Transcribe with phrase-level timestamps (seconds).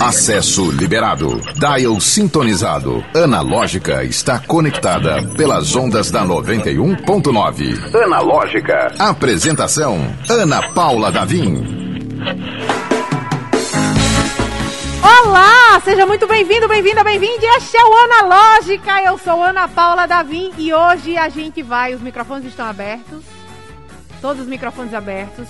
[0.00, 1.40] Acesso liberado.
[1.54, 3.04] Dial sintonizado.
[3.12, 7.94] Analógica está conectada pelas ondas da 91.9.
[8.04, 8.94] Analógica.
[8.98, 9.98] Apresentação:
[10.30, 11.64] Ana Paula Davim.
[15.02, 17.46] Olá, seja muito bem-vindo, bem-vinda, bem-vinde.
[17.56, 19.02] Este é o Analógica.
[19.02, 21.94] Eu sou Ana Paula Davim e hoje a gente vai.
[21.94, 23.24] Os microfones estão abertos.
[24.20, 25.48] Todos os microfones abertos.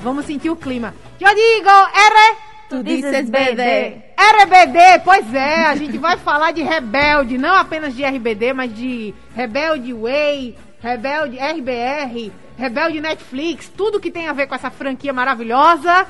[0.00, 0.92] Vamos sentir o clima.
[1.18, 2.53] Eu digo, R.
[2.78, 4.02] Tu dizes BD.
[4.16, 9.14] RBD, pois é, a gente vai falar de Rebelde, não apenas de RBD, mas de
[9.34, 16.06] Rebelde Way, Rebelde RBR, Rebelde Netflix, tudo que tem a ver com essa franquia maravilhosa.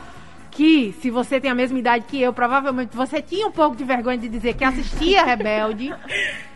[0.50, 3.82] Que, se você tem a mesma idade que eu, provavelmente você tinha um pouco de
[3.82, 5.92] vergonha de dizer que assistia Rebelde.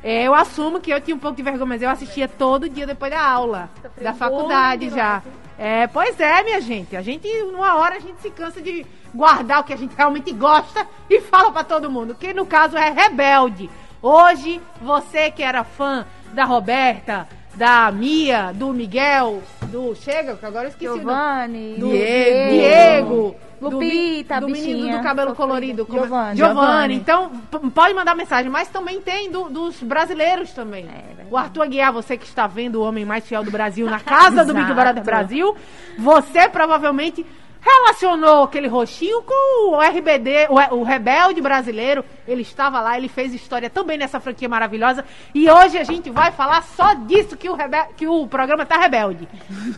[0.05, 2.87] É, eu assumo que eu tinha um pouco de vergonha, mas eu assistia todo dia
[2.87, 3.69] depois da aula,
[4.01, 5.21] da faculdade já.
[5.59, 6.97] É, pois é, minha gente.
[6.97, 10.33] A gente, numa hora, a gente se cansa de guardar o que a gente realmente
[10.33, 12.15] gosta e fala pra todo mundo.
[12.15, 13.69] Que no caso é rebelde.
[14.01, 19.97] Hoje, você que era fã da Roberta, da Mia, do Miguel, do.
[19.97, 20.95] Chega, que agora eu esqueci.
[20.95, 24.97] Giovanni, do Diego, Diego, Lupita, do, do menino bichinha.
[24.99, 25.85] do cabelo colorido.
[25.87, 26.03] como é?
[26.03, 26.37] Giovanni.
[26.37, 26.95] Giovanni.
[26.95, 27.31] Então,
[27.75, 30.85] pode mandar mensagem, mas também tem do- dos brasileiros também.
[30.87, 31.29] verdade.
[31.31, 34.45] o Arthur Aguiar, você que está vendo o homem mais fiel do Brasil na casa
[34.45, 34.73] do Big.
[34.73, 35.57] Brother Brasil,
[35.99, 37.25] você provavelmente
[37.61, 42.05] relacionou aquele roxinho com o RBD, o, o Rebelde brasileiro.
[42.27, 45.05] Ele estava lá, ele fez história também nessa franquia maravilhosa.
[45.35, 47.57] E hoje a gente vai falar só disso que o,
[47.97, 49.29] que o programa tá rebelde.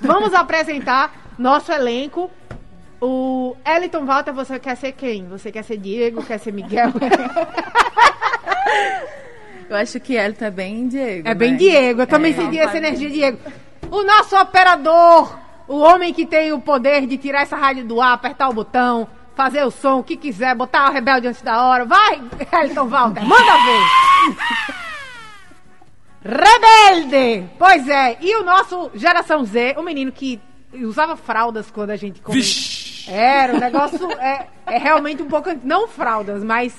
[0.03, 2.31] Vamos apresentar nosso elenco.
[3.01, 5.27] O Eliton Walter, você quer ser quem?
[5.29, 6.23] Você quer ser Diego?
[6.23, 6.91] Quer ser Miguel?
[9.69, 11.29] Eu acho que ela tá bem Diego.
[11.29, 11.57] É bem né?
[11.59, 12.35] Diego, eu também É.
[12.37, 13.39] senti essa energia, Diego.
[13.89, 18.15] O nosso operador, o homem que tem o poder de tirar essa rádio do ar,
[18.15, 19.07] apertar o botão,
[19.37, 21.85] fazer o som, o que quiser, botar o rebelde antes da hora.
[21.85, 22.21] Vai,
[22.65, 23.81] Elton Walter, manda ver!
[26.25, 27.49] Rebelde!
[27.57, 30.41] Pois é, e o nosso Geração Z, o menino que
[30.75, 32.43] usava fraldas quando a gente comia.
[33.09, 35.51] Era, o negócio é, é realmente um pouco.
[35.65, 36.75] Não fraldas, mas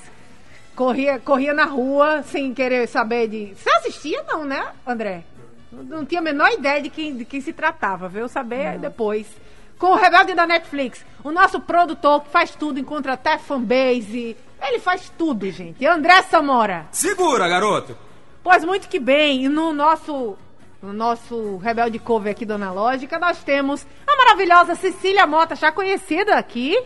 [0.74, 3.54] corria, corria na rua sem querer saber de.
[3.54, 5.24] Você assistia, não, né, André?
[5.70, 9.26] Não, não tinha a menor ideia de quem, de quem se tratava, veio saber depois.
[9.78, 14.36] Com o Rebelde da Netflix, o nosso produtor que faz tudo, encontra até fanbase.
[14.62, 15.84] Ele faz tudo, gente.
[15.84, 16.86] André Samora.
[16.92, 17.96] Segura, garoto!
[18.44, 20.36] Pois muito que bem, e no nosso
[20.82, 26.34] no nosso Rebelde Cover aqui do Analógica, nós temos a maravilhosa Cecília Mota, já conhecida
[26.36, 26.76] aqui.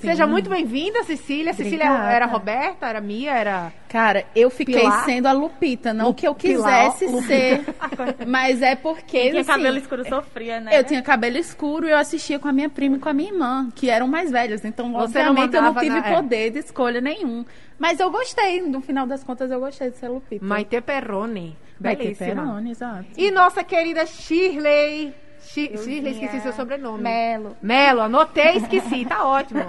[0.00, 1.54] Seja muito bem-vinda, Cecília.
[1.54, 2.12] Cecília Obrigada.
[2.12, 3.72] era Roberta, era Mia, era.
[3.88, 5.04] Cara, eu fiquei Pilar.
[5.06, 7.26] sendo a Lupita, não Lu- que eu Pilar, quisesse Lupita.
[7.26, 7.64] ser,
[8.28, 10.78] mas é porque Tinha assim, cabelo escuro sofria, né?
[10.78, 13.30] Eu tinha cabelo escuro e eu assistia com a minha prima e com a minha
[13.30, 14.62] irmã, que eram mais velhas.
[14.62, 16.14] Então, Você não obviamente, eu não tive na- é.
[16.14, 17.42] poder de escolha nenhum.
[17.78, 20.44] Mas eu gostei, no final das contas, eu gostei de ser Lupita.
[20.44, 21.56] Maite Perrone.
[21.80, 22.42] Vai ter Belíssima.
[22.42, 23.04] Peroni, exato.
[23.16, 25.14] E nossa querida Shirley.
[25.42, 27.02] Shi- Shirley, esqueci seu sobrenome.
[27.02, 27.56] Melo.
[27.62, 29.64] Melo, anotei, esqueci, tá ótimo.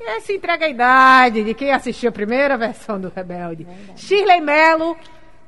[0.00, 3.66] E essa entrega a idade de quem assistiu a primeira versão do Rebelde.
[3.96, 4.96] Shirley Melo,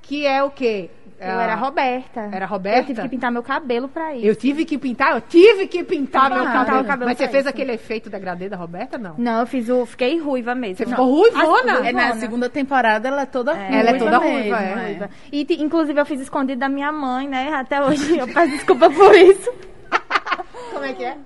[0.03, 0.91] que é o quê?
[1.21, 2.21] Eu Ah, era Roberta.
[2.33, 2.79] Era Roberta?
[2.81, 4.25] Eu tive que pintar meu cabelo pra isso.
[4.25, 6.85] Eu tive que pintar, eu tive que pintar meu Pintar cabelo.
[6.85, 7.49] cabelo Mas você fez isso.
[7.49, 9.15] aquele efeito degradê da Roberta, não?
[9.19, 9.85] Não, eu fiz o.
[9.85, 10.77] Fiquei ruiva mesmo.
[10.77, 10.91] Você Não.
[10.93, 11.89] ficou ruivona.
[11.89, 14.71] É, na segunda temporada ela é toda ruiva Ela é toda mesmo, ruiva, é.
[14.71, 14.75] é.
[14.85, 15.11] Ruiva.
[15.33, 17.51] E inclusive eu fiz escondido da minha mãe, né?
[17.53, 19.53] Até hoje eu peço desculpa por isso.
[20.73, 21.17] Como é que é?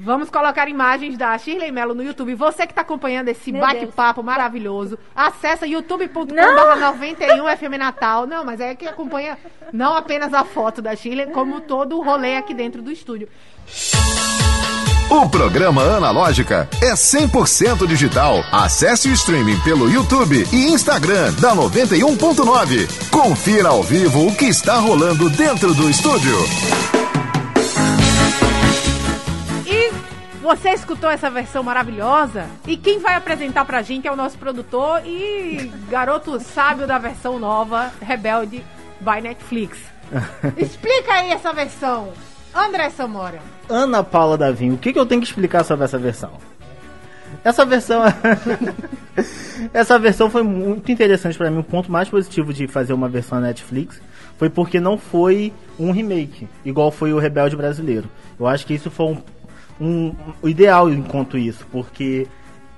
[0.00, 2.34] Vamos colocar imagens da Shirley Mello no YouTube.
[2.34, 6.78] Você que está acompanhando esse bate-papo maravilhoso, acessa youtube.com.br Não!
[6.78, 8.26] 91 FM Natal.
[8.26, 9.36] Não, mas é que acompanha
[9.72, 13.28] não apenas a foto da Shirley, como todo o rolê aqui dentro do estúdio.
[15.10, 18.44] O programa Analógica é 100% digital.
[18.52, 23.10] Acesse o streaming pelo YouTube e Instagram da 91.9.
[23.10, 26.36] Confira ao vivo o que está rolando dentro do estúdio.
[30.48, 32.46] Você escutou essa versão maravilhosa?
[32.66, 37.38] E quem vai apresentar pra gente é o nosso produtor e garoto sábio da versão
[37.38, 38.64] nova, Rebelde
[38.98, 39.78] by Netflix.
[40.56, 42.14] Explica aí essa versão.
[42.54, 43.40] André Samora.
[43.68, 46.32] Ana Paula Davim, o que, que eu tenho que explicar sobre essa versão?
[47.44, 48.02] Essa versão.
[49.74, 51.58] essa versão foi muito interessante pra mim.
[51.58, 54.00] O ponto mais positivo de fazer uma versão Netflix
[54.38, 58.08] foi porque não foi um remake, igual foi o Rebelde Brasileiro.
[58.40, 59.22] Eu acho que isso foi um,
[59.80, 62.26] um- o ideal enquanto isso, porque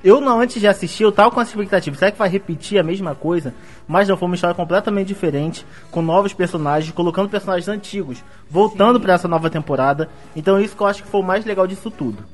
[0.02, 1.96] eu não, antes de assistir, eu tava com essa expectativa.
[1.96, 3.54] Será que vai repetir a mesma coisa?
[3.86, 9.14] Mas não, foi uma história completamente diferente, com novos personagens, colocando personagens antigos, voltando pra
[9.14, 10.08] essa nova temporada.
[10.34, 12.24] Então isso que eu acho que foi o mais legal disso tudo.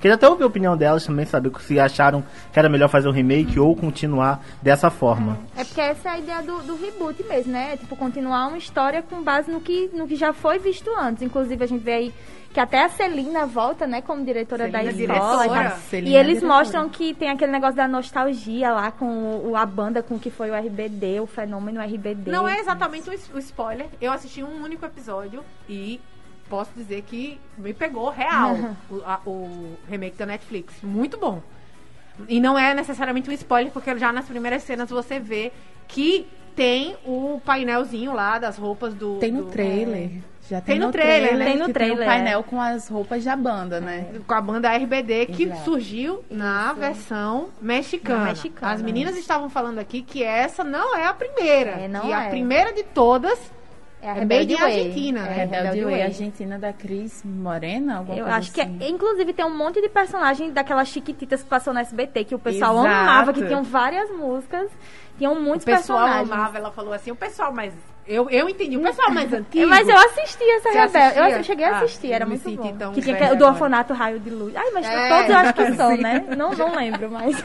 [0.00, 3.12] Queria até ouvir a opinião delas também, saber se acharam que era melhor fazer o
[3.12, 5.38] remake ou continuar dessa forma.
[5.56, 7.72] É porque essa é a ideia do, do reboot mesmo, né?
[7.72, 11.22] É, tipo, continuar uma história com base no que, no que já foi visto antes.
[11.22, 12.14] Inclusive, a gente vê aí
[12.52, 15.42] que até a Celina volta, né, como diretora Celina da é escola.
[15.48, 15.78] diretora.
[15.92, 16.46] e é eles diretora.
[16.58, 20.30] mostram que tem aquele negócio da nostalgia lá com o, a banda, com o que
[20.30, 22.30] foi o RBD, o fenômeno RBD.
[22.30, 23.88] Não é exatamente o spoiler.
[24.00, 26.00] Eu assisti um único episódio e
[26.48, 28.54] posso dizer que me pegou real
[28.90, 30.74] o, a- o remake da Netflix.
[30.82, 31.42] Muito bom.
[32.28, 35.50] E não é necessariamente um spoiler, porque já nas primeiras cenas você vê
[35.88, 39.16] que tem o painelzinho lá das roupas do.
[39.18, 40.10] Tem no do- trailer.
[40.48, 41.44] Já Tem no trailer, né?
[41.46, 42.10] Tem no trailer, Tem é.
[42.10, 44.08] um painel com as roupas da banda, né?
[44.26, 45.64] com a banda RBD que Exato.
[45.64, 48.18] surgiu na versão mexicana.
[48.20, 51.70] Na mexicana, As meninas estavam falando aqui que essa não é a primeira.
[51.70, 52.28] É, não que a é.
[52.28, 53.38] primeira de todas
[54.04, 54.54] É a é Rebelde.
[54.56, 55.28] Argentina, né?
[55.28, 56.02] É, Rebelde Rebelde Way, Way.
[56.02, 58.76] Argentina da Cris Morena, alguma Eu coisa acho que, assim.
[58.80, 62.38] é, inclusive, tem um monte de personagem daquelas chiquititas que passou no SBT, que o
[62.38, 62.86] pessoal Exato.
[62.94, 64.70] amava, que tinham várias músicas,
[65.16, 66.30] tinham muitos O pessoal personagens.
[66.32, 67.72] amava, ela falou assim, o pessoal mais...
[68.06, 69.66] Eu, eu entendi, o pessoal mais antigo...
[69.66, 71.16] Mas eu assisti essa Você Rebelde.
[71.18, 71.42] Eu assistia?
[71.44, 72.92] cheguei a Ah, assistir, era eu me muito senti bom.
[72.92, 74.54] Que tinha aquele- do orfanato Raio de Luz.
[74.54, 76.24] Ai, mas É, todos eu acho que são, né?
[76.36, 77.42] Não, não lembro, mas,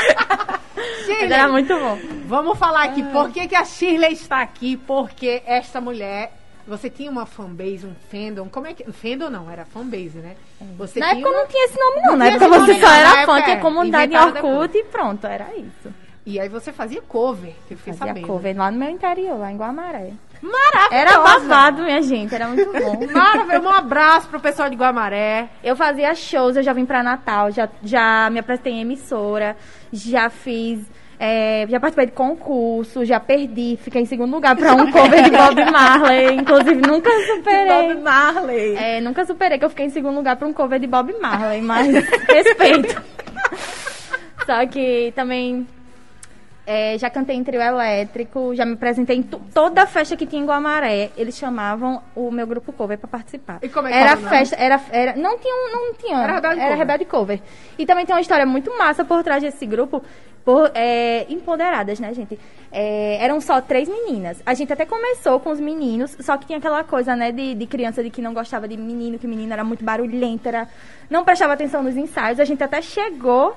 [1.04, 1.98] Shirley, mas era muito bom.
[2.26, 2.84] Vamos falar Ah.
[2.84, 4.76] aqui, por que, que a Shirley está aqui?
[4.76, 6.32] Porque esta mulher...
[6.68, 8.84] Você tinha uma fanbase, um fandom, como é que...
[8.92, 10.36] Fandom não, era fanbase, né?
[10.78, 12.10] Você Na época uma- não tinha esse nome, não.
[12.10, 15.26] Não Na época você nome, só era fã, tinha é, comunidade em Orkut e pronto,
[15.26, 15.92] era isso.
[16.30, 18.26] E aí você fazia cover, que eu fiquei Fazia sabendo.
[18.26, 20.12] cover lá no meu interior, lá em Guamaré.
[20.40, 20.94] Maravilhosa!
[20.94, 23.06] Era babado, minha gente, era muito bom.
[23.12, 23.66] Maravilhoso.
[23.66, 25.48] Um abraço pro pessoal de Guamaré.
[25.62, 29.56] Eu fazia shows, eu já vim pra Natal, já, já me apresentei em emissora,
[29.92, 30.80] já fiz.
[31.18, 35.30] é, já participei de concurso, já perdi, fiquei em segundo lugar pra um cover de
[35.30, 36.36] Bob Marley.
[36.36, 37.68] Inclusive, nunca superei.
[37.94, 38.76] Bob Marley.
[38.76, 41.60] É, nunca superei que eu fiquei em segundo lugar pra um cover de Bob Marley,
[41.60, 41.88] mas
[42.28, 43.02] respeito.
[44.46, 45.66] Só que também
[46.72, 50.40] é, já cantei em trio elétrico, já me apresentei em toda a festa que tinha
[50.40, 51.10] em Guamaré.
[51.16, 53.58] Eles chamavam o meu grupo cover pra participar.
[53.60, 56.60] E como é que era era festa, era, era não tinha, não tinha, Era Rebelde
[56.60, 56.78] Cover.
[56.78, 57.42] Rebelde Cover.
[57.76, 60.00] E também tem uma história muito massa por trás desse grupo,
[60.44, 62.38] por é, empoderadas, né, gente?
[62.70, 64.40] É, eram só três meninas.
[64.46, 67.66] A gente até começou com os meninos, só que tinha aquela coisa, né, de, de
[67.66, 70.68] criança de que não gostava de menino, que menino era muito barulhento, era,
[71.10, 72.38] não prestava atenção nos ensaios.
[72.38, 73.56] A gente até chegou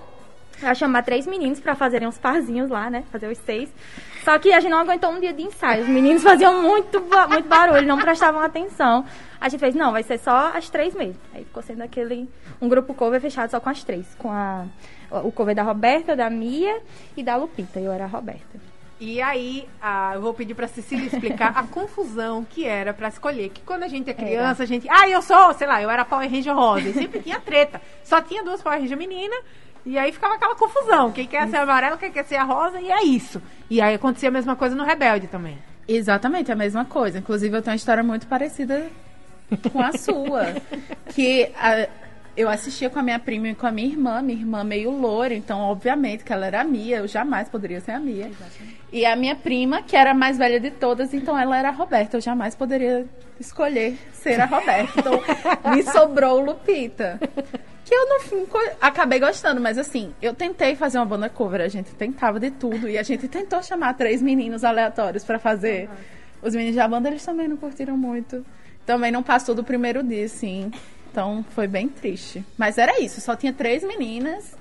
[0.61, 3.03] a chamar três meninos pra fazerem uns parzinhos lá, né?
[3.11, 3.69] Fazer os seis.
[4.23, 5.83] Só que a gente não aguentou um dia de ensaio.
[5.83, 9.05] Os meninos faziam muito, muito barulho, não prestavam atenção.
[9.39, 11.19] A gente fez, não, vai ser só as três mesmo.
[11.33, 12.29] Aí ficou sendo aquele.
[12.61, 14.15] Um grupo cover fechado só com as três.
[14.17, 14.65] Com a,
[15.11, 16.81] o cover da Roberta, da Mia
[17.17, 17.79] e da Lupita.
[17.79, 18.73] Eu era a Roberta.
[19.05, 23.49] E aí, ah, eu vou pedir pra Cecília explicar a confusão que era pra escolher.
[23.49, 24.87] Que quando a gente é criança, a gente.
[24.89, 26.87] Ah, eu sou, sei lá, eu era Power Ranger rosa.
[26.87, 27.81] E sempre tinha treta.
[28.01, 29.35] Só tinha duas Power Ranger menina.
[29.85, 31.11] E aí ficava aquela confusão.
[31.11, 33.41] Quem quer ser amarelo, quem quer ser a rosa, e é isso.
[33.69, 35.57] E aí acontecia a mesma coisa no Rebelde também.
[35.87, 37.17] Exatamente, a mesma coisa.
[37.19, 38.87] Inclusive, eu tenho uma história muito parecida
[39.71, 40.55] com a sua.
[41.13, 41.87] que a-
[42.35, 45.33] eu assistia com a minha prima e com a minha irmã, minha irmã meio loura,
[45.35, 48.31] então, obviamente, que ela era a Mia, eu jamais poderia ser a Mia.
[48.91, 51.71] E a minha prima, que era a mais velha de todas, então ela era a
[51.71, 53.05] Roberta, eu jamais poderia
[53.39, 54.93] escolher ser a Roberta.
[54.99, 55.21] Então,
[55.75, 57.19] me sobrou Lupita.
[57.95, 61.67] Eu, no fim, co- acabei gostando, mas assim, eu tentei fazer uma banda cover, a
[61.67, 65.89] gente tentava de tudo, e a gente tentou chamar três meninos aleatórios pra fazer.
[66.41, 68.43] Os meninos da banda, eles também não curtiram muito.
[68.85, 70.71] Também não passou do primeiro dia, assim.
[71.11, 72.43] Então, foi bem triste.
[72.57, 74.55] Mas era isso, só tinha três meninas.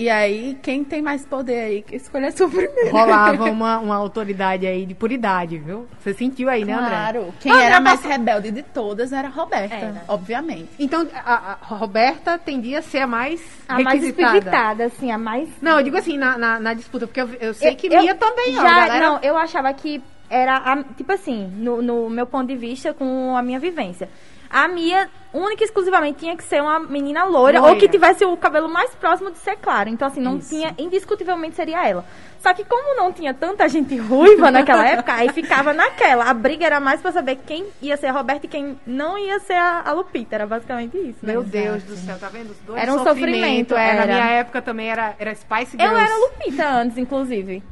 [0.00, 2.90] E aí, quem tem mais poder aí, que escolhesse o primeiro.
[2.92, 5.88] Rolava uma, uma autoridade aí de puridade, viu?
[5.98, 6.88] Você sentiu aí, né, André?
[6.88, 7.34] Claro.
[7.40, 10.04] Quem André era mais passou- rebelde de todas era a Roberta, Era.
[10.06, 10.68] obviamente.
[10.78, 15.48] Então, a, a Roberta tendia a ser a mais A mais espivitada, assim, a mais.
[15.60, 18.14] Não, eu digo assim, na, na, na disputa, porque eu, eu sei que Eu- Mia
[18.14, 18.62] também, ó.
[18.62, 20.00] já, a galera- Não, eu achava que
[20.30, 24.08] era, a- tipo assim, no, no meu ponto de vista, com a minha vivência.
[24.50, 27.74] A Mia, única e exclusivamente, tinha que ser uma menina loira, Loira.
[27.74, 29.88] ou que tivesse o cabelo mais próximo de ser claro.
[29.88, 30.48] Então, assim, não Isso.
[30.50, 32.04] tinha, indiscutivelmente seria ela.
[32.40, 36.24] Só que como não tinha tanta gente ruiva naquela época, aí ficava naquela.
[36.30, 39.40] A briga era mais pra saber quem ia ser a Roberta e quem não ia
[39.40, 40.36] ser a, a Lupita.
[40.36, 41.18] Era basicamente isso.
[41.22, 41.32] né?
[41.32, 42.50] Meu Deus do céu, tá vendo?
[42.52, 44.06] Os dois Era um sofrimento, É, na era.
[44.06, 46.00] minha época também era, era Spice Eu Girls.
[46.04, 47.62] era Lupita antes, inclusive.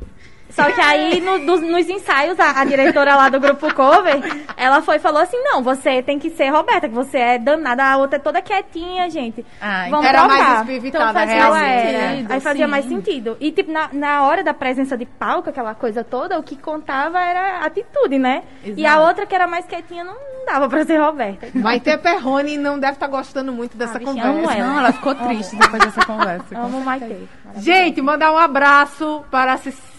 [0.56, 4.20] Só que aí, no- dos- nos ensaios, a, a diretora lá do grupo cover,
[4.56, 7.84] ela foi e falou assim, não, você tem que ser Roberta, que você é danada,
[7.84, 9.44] a outra é toda quietinha, gente.
[9.60, 10.60] Ah, Vamos Era mais trocar.
[10.62, 12.08] espivitada, Então fazia era.
[12.10, 12.70] sentido, Aí fazia sim.
[12.70, 13.36] mais sentido.
[13.38, 17.20] E, tipo, na, na hora da presença de palco, aquela coisa toda, o que contava
[17.20, 18.42] era a atitude, né?
[18.64, 19.06] E a Exato.
[19.06, 21.48] outra que era mais quietinha não, dava pra ser Roberta.
[21.54, 24.28] Maite Perrone não deve estar gostando muito dessa Ah, conversa.
[24.30, 24.66] amo ela.
[24.66, 26.58] Não, ela ficou triste depois dessa conversa.
[26.58, 27.28] Amo Maite.
[27.56, 29.58] Gente, mandar um abraço para a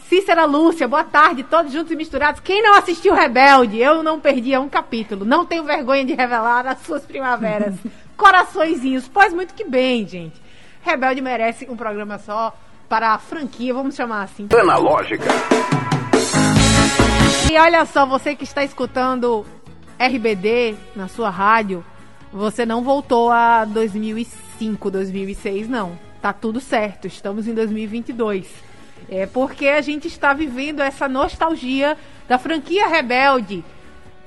[0.09, 0.87] Cícera Lúcia.
[0.87, 2.39] Boa tarde, todos juntos e misturados.
[2.39, 5.25] Quem não assistiu Rebelde, eu não perdia um capítulo.
[5.25, 7.75] Não tenho vergonha de revelar as suas primaveras.
[8.15, 9.07] Coraçõezinhos.
[9.07, 10.41] Pois muito que bem, gente.
[10.81, 12.55] Rebelde merece um programa só
[12.87, 14.47] para a franquia, vamos chamar assim.
[14.57, 15.25] Analógica.
[17.51, 19.45] E olha só, você que está escutando
[19.99, 21.83] RBD na sua rádio,
[22.31, 25.99] você não voltou a 2005, 2006, não.
[26.21, 28.66] Tá tudo certo, estamos em 2022.
[29.09, 31.97] É porque a gente está vivendo essa nostalgia
[32.27, 33.63] da franquia Rebelde.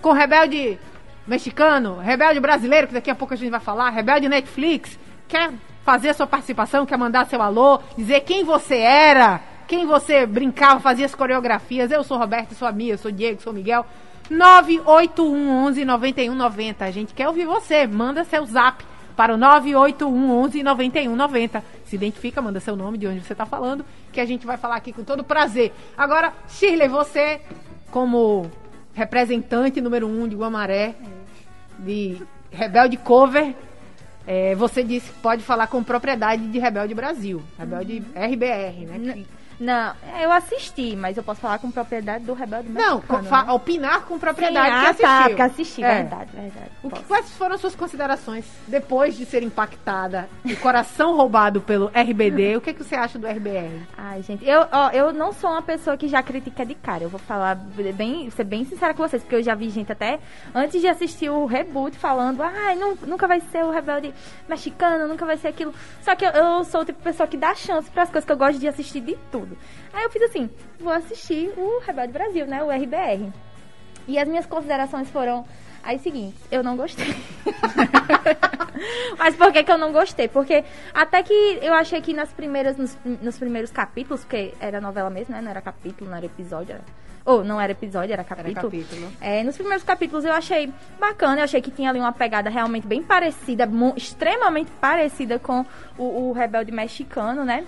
[0.01, 0.79] Com Rebelde
[1.27, 4.99] mexicano, Rebelde brasileiro, que daqui a pouco a gente vai falar, Rebelde Netflix.
[5.29, 5.53] Quer
[5.85, 10.81] fazer a sua participação, quer mandar seu alô, dizer quem você era, quem você brincava,
[10.81, 11.91] fazia as coreografias.
[11.91, 13.87] Eu sou Roberto, sou a Mia, sou Diego, sou Miguel.
[14.31, 16.85] 981 11 9190.
[16.85, 17.87] A gente quer ouvir você.
[17.87, 18.85] Manda seu zap
[19.17, 21.65] para o 981 11 9190.
[21.91, 24.77] Se identifica, manda seu nome, de onde você está falando, que a gente vai falar
[24.77, 25.73] aqui com todo prazer.
[25.99, 27.41] Agora, Shirley, você,
[27.91, 28.49] como
[28.95, 30.95] representante número um de Guamaré,
[31.81, 33.57] de Rebelde Cover,
[34.25, 37.43] é, você disse que pode falar com propriedade de Rebelde Brasil.
[37.59, 38.97] Rebelde RBR, né?
[38.97, 39.27] N-
[39.61, 43.53] Não, eu assisti, mas eu posso falar com propriedade do Rebelde Não, com- né?
[43.53, 45.07] opinar com Sim, propriedade ah, que assistiu.
[45.09, 45.95] tá, porque assisti, É.
[45.97, 46.71] verdade, verdade.
[46.83, 52.57] O que, quais foram suas considerações depois de ser impactada e coração roubado pelo RBD?
[52.57, 53.83] O que, que você acha do RBR?
[53.99, 57.05] Ai, gente, eu, ó, eu não sou uma pessoa que já critica de cara.
[57.05, 57.55] Eu vou falar
[57.95, 60.21] bem, ser bem sincera com vocês, porque eu já vi gente até
[60.55, 64.15] antes de assistir o reboot falando, ai, nu- nunca vai ser o rebelde
[64.49, 65.75] mexicano, nunca vai ser aquilo.
[66.01, 68.25] Só que eu, eu sou o tipo de pessoa que dá chance para as coisas
[68.25, 69.50] que eu gosto de assistir de tudo.
[69.93, 73.33] Aí eu fiz assim, vou assistir o Rebelde Brasil, né, o RBR.
[74.07, 75.45] E as minhas considerações foram
[75.83, 77.07] as seguintes, eu não gostei.
[79.19, 80.29] Mas por que, que eu não gostei?
[80.29, 85.11] Porque até que eu achei que nas primeiras, nos, nos primeiros capítulos, porque era novela
[85.11, 85.41] mesmo, né?
[85.41, 86.73] Não era capítulo, não era episódio.
[86.73, 86.83] Era...
[87.25, 88.55] Ou não era episódio, era capítulo.
[88.55, 89.13] capítulo.
[89.21, 92.87] É, nos primeiros capítulos eu achei bacana, eu achei que tinha ali uma pegada realmente
[92.87, 95.65] bem parecida, extremamente parecida com
[95.99, 97.67] o, o Rebelde Mexicano, né?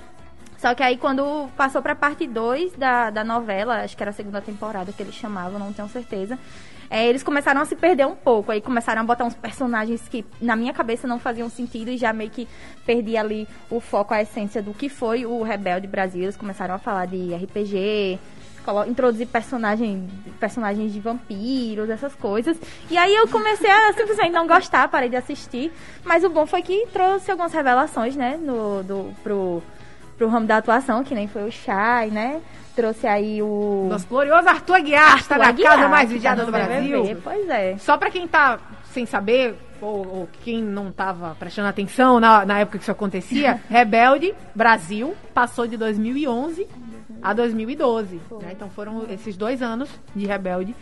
[0.63, 4.15] Só que aí quando passou pra parte 2 da, da novela, acho que era a
[4.15, 6.39] segunda temporada que eles chamavam, não tenho certeza.
[6.89, 8.53] é, eles começaram a se perder um pouco.
[8.53, 12.13] Aí começaram a botar uns personagens que na minha cabeça não faziam sentido e já
[12.13, 12.47] meio que
[12.87, 16.23] perdi ali o foco, a essência do que foi o Rebelde Brasil.
[16.23, 18.21] Eles começaram a falar de RPG,
[18.87, 22.57] introduzir personagem, personagens de vampiros, essas coisas.
[22.89, 25.73] E aí eu comecei a simplesmente não gostar, parei de assistir.
[26.05, 29.63] Mas o bom foi que trouxe algumas revelações, né, no, do, pro,
[30.23, 32.41] pro ramo da atuação, que nem foi o Shai, né?
[32.77, 33.89] Trouxe aí o.
[33.91, 37.21] Nosso glorioso Arthur Aguiar, está na Aguiar, casa mais vigiada tá do no BBB, Brasil.
[37.25, 37.77] Pois é.
[37.79, 38.61] Só pra quem tá
[38.93, 43.61] sem saber, ou, ou quem não tava prestando atenção na, na época que isso acontecia,
[43.69, 46.69] Rebelde Brasil passou de 2011
[47.21, 48.21] a 2012.
[48.41, 48.53] né?
[48.53, 50.75] Então foram esses dois anos de Rebelde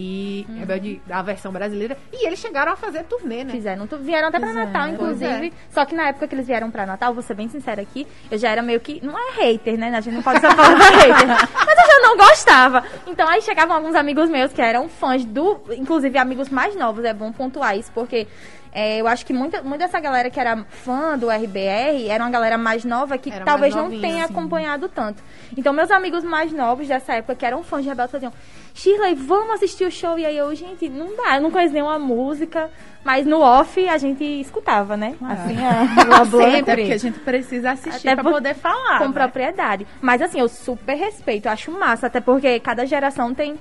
[0.00, 0.58] e Uhum.
[0.60, 1.98] Rebelde, a versão brasileira.
[2.12, 3.50] E eles chegaram a fazer turnê, né?
[3.50, 5.46] Fizeram, tu- vieram até pra Pois é, Natal, inclusive.
[5.48, 5.52] é.
[5.70, 8.38] Só que na época que eles vieram pra Natal, vou ser bem sincera aqui, eu
[8.38, 9.04] já era meio que.
[9.04, 9.88] Não é hater, né?
[9.94, 11.26] A gente não pode só falar hater.
[11.66, 12.84] Mas eu já não gostava.
[13.08, 15.60] Então aí chegavam alguns amigos meus que eram fãs do.
[15.76, 18.28] Inclusive amigos mais novos, é bom pontuar isso, porque.
[18.72, 22.30] É, eu acho que muita, muita dessa galera que era fã do RBR era uma
[22.30, 24.32] galera mais nova que Era talvez mais não novinha, tenha sim.
[24.32, 25.22] acompanhado tanto.
[25.56, 28.32] Então, meus amigos mais novos dessa época, que eram fãs de Rebelde, faziam:
[28.74, 30.18] Shirley, vamos assistir o show.
[30.18, 32.70] E aí eu, gente, não dá, eu não conheço nenhuma música.
[33.04, 35.14] Mas no off a gente escutava, né?
[35.22, 38.98] Assim, a, a Até porque a gente precisa assistir Até pra poder falar.
[38.98, 39.12] com né?
[39.12, 39.86] propriedade.
[40.00, 43.58] Mas assim, eu super respeito, eu acho massa, até porque cada geração tem,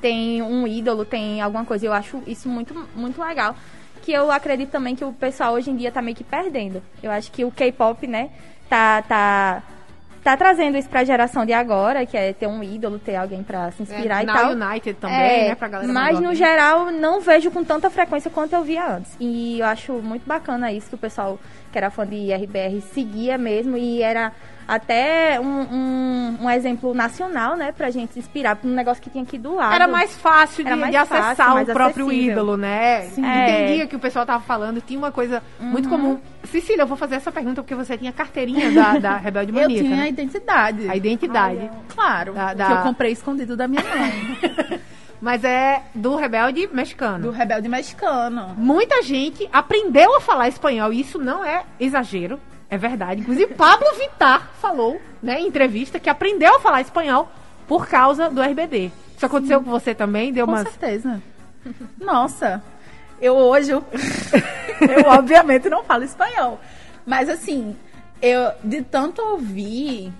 [0.00, 1.86] tem um ídolo, tem alguma coisa.
[1.86, 3.54] Eu acho isso muito, muito legal.
[4.02, 6.82] Que eu acredito também que o pessoal hoje em dia tá meio que perdendo.
[7.02, 8.30] Eu acho que o K-pop, né,
[8.68, 9.62] tá, tá,
[10.24, 13.70] tá trazendo isso pra geração de agora, que é ter um ídolo, ter alguém pra
[13.70, 14.50] se inspirar É, e tal.
[14.52, 15.54] United também, É, né?
[15.54, 19.16] Pra galera mas no geral não vejo com tanta frequência quanto eu via antes.
[19.20, 21.38] E eu acho muito bacana isso que o pessoal
[21.70, 24.32] que era fã de RBR seguia mesmo e era
[24.66, 29.10] até um, um, um exemplo nacional, né, pra gente se inspirar pra um negócio que
[29.10, 29.74] tinha aqui do lado.
[29.74, 32.32] Era mais fácil de, Era mais de acessar fácil, o próprio acessível.
[32.32, 33.02] ídolo, né?
[33.02, 33.20] Sim.
[33.22, 33.86] Entendia É.
[33.86, 34.80] que o pessoal tava falando.
[34.80, 35.90] Tinha uma coisa muito Uhum.
[35.90, 36.20] comum.
[36.44, 39.84] Cecília, eu vou fazer essa pergunta porque você tinha carteirinha da, da Rebelde Eu Maníaca.
[39.84, 40.08] tinha a né?
[40.08, 40.88] identidade.
[40.88, 41.70] A identidade.
[41.94, 44.80] Claro, Da- que da- eu comprei escondido da minha mãe.
[45.20, 47.22] Mas é do Rebelde Mexicano.
[47.26, 48.54] do Rebelde Mexicano.
[48.58, 52.40] Muita gente aprendeu a falar espanhol, e isso não é exagero,
[52.74, 53.20] é verdade.
[53.20, 57.30] Inclusive, Pablo Vittar falou, né, em entrevista, que aprendeu a falar espanhol
[57.68, 58.90] por causa do RBD.
[59.16, 60.32] Isso aconteceu com você também?
[60.32, 60.62] Deu Com umas.
[60.68, 61.22] certeza.
[62.00, 62.62] Nossa.
[63.20, 63.84] Eu hoje, eu,
[64.80, 66.58] eu obviamente não falo espanhol.
[67.06, 67.76] Mas assim,
[68.20, 70.12] eu de tanto ouvir,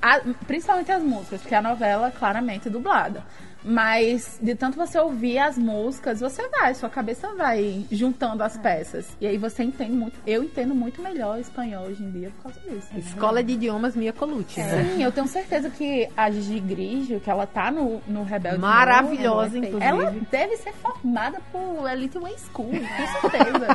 [0.00, 3.24] a- principalmente as músicas, porque a novela claramente é dublada.
[3.64, 9.06] Mas de tanto você ouvir as músicas, você vai, sua cabeça vai juntando as peças.
[9.20, 10.18] E aí você entende muito.
[10.26, 12.88] Eu entendo muito melhor espanhol hoje em dia por causa disso.
[12.96, 14.84] Escola de Idiomas Mia Colucci, né?
[14.96, 19.54] Sim, eu tenho certeza que a Gigi Grigio, que ela tá no, no Rebelde Maravilhosa,
[19.54, 19.84] Novo, inclusive.
[19.84, 23.66] Ela deve ser formada por Elite Way School, com certeza.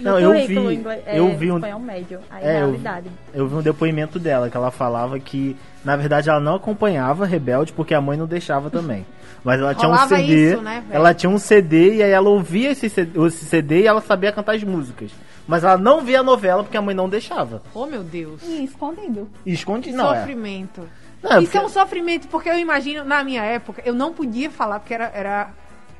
[0.00, 3.10] Não, eu vi- inglês- é, eu vi um- espanhol médio, aí É, eu- realidade.
[3.29, 7.72] Eu vi um depoimento dela que ela falava que, na verdade, ela não acompanhava Rebelde
[7.72, 9.06] porque a mãe não deixava também.
[9.42, 10.52] Mas ela tinha um CD.
[10.52, 13.86] isso, né, ela tinha um CD e aí ela ouvia esse CD, esse CD e
[13.86, 15.10] ela sabia cantar as músicas.
[15.48, 17.62] Mas ela não via a novela porque a mãe não deixava.
[17.74, 18.42] Oh, meu Deus.
[18.42, 19.28] e escondido.
[19.46, 20.12] E esconde não.
[20.14, 20.20] É.
[20.20, 20.82] Sofrimento.
[21.22, 24.12] Não, é Isso é um porque- sofrimento, porque eu imagino, na minha época, eu não
[24.12, 25.50] podia falar, porque era, era,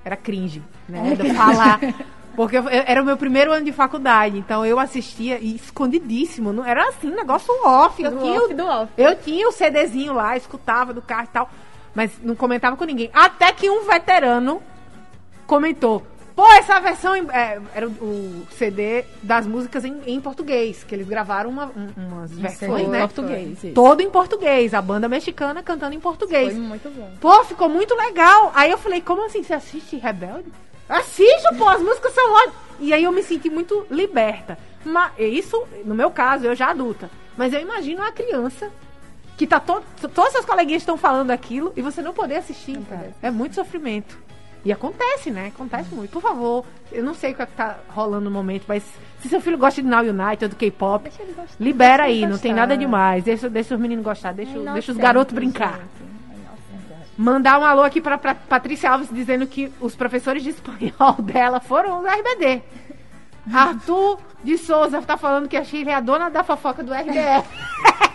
[0.05, 1.15] era cringe, né?
[1.15, 1.79] De falar.
[2.41, 6.55] Porque eu- era o meu primeiro ano de faculdade, então eu assistia e escondidíssimo.
[6.55, 8.03] Não, era assim, um negócio off.
[8.03, 8.93] Eu tinha, off, o- off.
[8.97, 11.51] eu tinha o CDzinho lá, escutava do carro e tal,
[11.95, 13.11] mas não comentava com ninguém.
[13.13, 14.63] Até que um veterano
[15.47, 16.03] comentou.
[16.35, 21.07] Pô, essa versão em- é, era o, CD das músicas em, em português, que eles
[21.07, 23.01] gravaram uma- um- umas versões, em né?
[23.01, 23.75] português, isso.
[23.75, 26.53] Todo em português, a banda mexicana cantando em português.
[26.55, 27.11] Foi muito bom.
[27.21, 28.51] Pô, ficou muito legal.
[28.55, 29.43] Aí eu falei, como assim?
[29.43, 30.51] Você assiste Rebelde?
[30.91, 32.57] Assisto, pô, as músicas são ótimas.
[32.81, 34.59] E aí eu me senti muito liberta.
[34.85, 37.09] Mas isso, no meu caso, eu já adulta.
[37.37, 38.71] Mas eu imagino uma criança
[39.37, 39.85] que tá todo.
[40.13, 43.13] Todas as coleguinhas estão falando aquilo e você não poder assistir, cara.
[43.23, 44.19] É muito sofrimento.
[44.65, 45.51] E acontece, né?
[45.55, 46.11] Acontece muito.
[46.11, 48.83] Por favor, eu não sei o que é tá rolando no momento, mas
[49.21, 51.11] se seu filho gosta de Now United, do K-pop,
[51.59, 53.25] libera aí, não tem nada demais.
[53.25, 55.81] Deixa, deixa os meninos gostar, deixa, É deixa os garotos brincar.
[57.21, 61.99] Mandar um alô aqui pra Patrícia Alves dizendo que os professores de espanhol dela foram
[62.01, 62.63] os RBD.
[63.53, 67.45] Arthur de Souza tá falando que a Shirley é a dona da fofoca do RBR.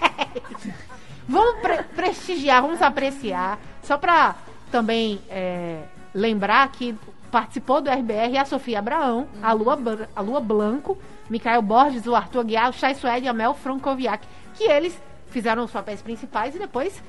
[1.29, 3.59] vamos pre- prestigiar, vamos apreciar.
[3.83, 4.33] Só pra
[4.71, 6.97] também é, lembrar que
[7.29, 9.77] participou do RBR a Sofia Abraão, a, Lua,
[10.15, 10.97] a Lua Blanco,
[11.29, 14.27] Micael Borges, o Arthur Aguiar, o Chay Suede e a Mel Francoviac.
[14.55, 14.99] Que eles
[15.29, 17.03] fizeram os papéis principais e depois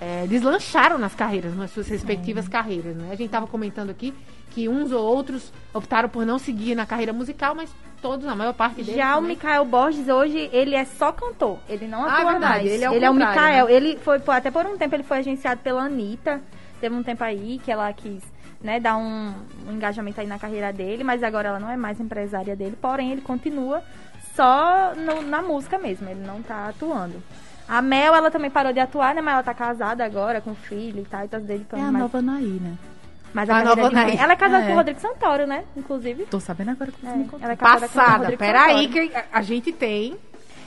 [0.00, 2.96] é, deslancharam nas carreiras, nas suas respectivas carreiras.
[2.96, 3.08] Né?
[3.08, 4.14] A gente estava comentando aqui
[4.50, 8.54] que uns ou outros optaram por não seguir na carreira musical, mas todos, a maior
[8.54, 8.94] parte deles.
[8.96, 9.28] Já o né?
[9.28, 11.58] Mikael Borges hoje, ele é só cantor.
[11.68, 12.66] Ele não Ah, atua é verdade, mais.
[12.72, 13.66] ele é o o contrário, Mikael.
[13.66, 13.72] né?
[13.74, 16.40] Ele foi, até por um tempo, ele foi agenciado pela Anitta.
[16.80, 18.22] Teve um tempo aí que ela quis
[18.62, 19.34] né, dar um,
[19.68, 22.76] um engajamento aí na carreira dele, mas agora ela não é mais empresária dele.
[22.80, 23.82] Porém, ele continua
[24.34, 26.08] só no- na música mesmo.
[26.08, 27.22] Ele não tá atuando.
[27.70, 29.20] A Mel, ela também parou de atuar, né?
[29.20, 31.92] Mas ela tá casada agora com filho e tal, e tá se É dedicando a
[31.92, 32.02] mais.
[32.02, 32.74] nova Naí, né?
[33.32, 34.06] Mas A a carreira nova de Naí.
[34.16, 34.66] mãe- Ela é casada É.
[34.66, 35.64] com o Rodrigo Santoro, né?
[35.76, 36.24] Inclusive.
[36.26, 37.38] Tô sabendo agora que você É, me contou.
[37.40, 40.16] ela é casada com o Passada, Rodrigo peraí, que a gente tem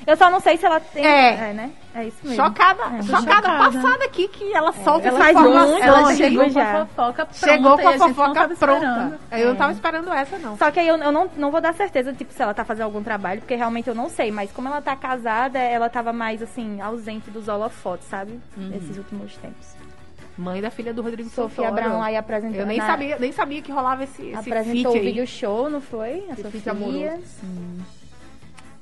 [0.06, 1.06] Eu só não sei se ela tem.
[1.06, 1.54] É.
[1.54, 1.72] né?
[1.96, 2.44] É isso mesmo.
[2.44, 3.72] chocada, É, chocada, chocada.
[3.72, 5.68] passada aqui que ela solta ela essa faz informação.
[5.72, 6.86] muito, Ela Ela chegou chegou com a já.
[6.86, 9.20] fofoca pronta Chegou com e a não fofoca pronta.
[9.32, 10.58] Eu não tava esperando essa, não.
[10.58, 12.86] Só que aí eu, eu não, não vou dar certeza, tipo, se ela tá fazendo
[12.86, 14.32] algum trabalho, porque realmente eu não sei.
[14.32, 18.40] Mas como ela tá casada, ela tava mais, assim, ausente dos holofotes, sabe?
[18.58, 19.76] Nesses últimos tempos.
[20.36, 21.86] Mãe da filha do Rodrigo Sofia Santoro.
[21.86, 22.62] Abraão aí apresentou.
[22.62, 25.02] Eu nem na- sabia, nem sabia que rolava esse, esse Apresentou o aí.
[25.02, 26.26] vídeo show, não foi?
[26.28, 26.72] A Esse Sofia.
[26.72, 27.22] amoroso.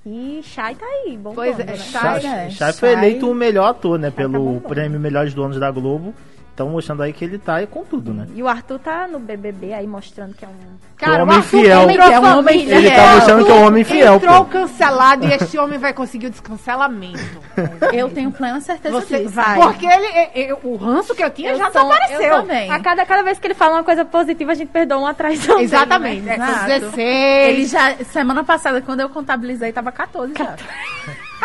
[0.05, 1.77] E Shai tá aí, bom Pois é, né?
[1.77, 4.09] Shai- Chay, é, Chay foi eleito o melhor ator, né?
[4.09, 4.61] Pelo bombando.
[4.61, 6.13] prêmio Melhores Donos da Globo.
[6.61, 8.27] Então mostrando aí que ele tá aí com tudo, né?
[8.35, 10.51] E o Arthur tá no BBB aí mostrando que é um.
[10.95, 11.89] Cara, homem o Arthur fiel.
[11.89, 12.75] é um homem família.
[12.75, 14.51] Ele tá mostrando que é um homem fiel, Entrou pô.
[14.51, 17.19] cancelado e esse homem vai conseguir o descancelamento.
[17.91, 19.29] Eu tenho plena certeza Você disso.
[19.31, 19.55] vai.
[19.57, 22.21] Porque ele, é- é- o ranço que eu tinha já sou- desapareceu.
[22.21, 22.69] eu também.
[22.71, 25.55] A cada, cada vez que ele fala uma coisa positiva, a gente perdoa uma traição.
[25.55, 26.21] dele, Exatamente.
[26.21, 26.33] né?
[26.33, 26.65] É, Exato.
[26.91, 27.49] 16.
[27.49, 30.55] Ele já, semana passada, quando eu contabilizei, tava 14 já.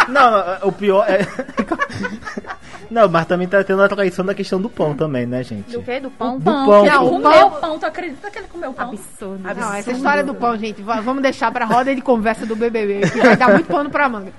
[0.08, 1.26] Não, o pior é.
[2.88, 5.72] Não, mas também tá tendo a traição da questão do pão também, né, gente?
[5.72, 5.98] Do quê?
[5.98, 6.38] Do pão?
[6.38, 6.84] Do Pão, pão.
[6.86, 7.78] Não, o pão- pão.
[7.80, 8.90] Tu acredita que ele comeu pão?
[8.90, 9.40] Absurdo.
[9.42, 13.00] Não, essa história do pão, gente, va- vamos deixar pra roda de conversa do BBB,
[13.10, 14.32] que vai dar muito pano pra manga.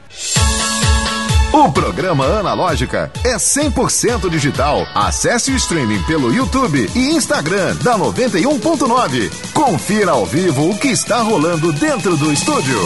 [1.51, 4.85] O programa Analógica é 100% digital.
[4.95, 9.51] Acesse o streaming pelo YouTube e Instagram da 91.9.
[9.53, 12.77] Confira ao vivo o que está rolando dentro do estúdio.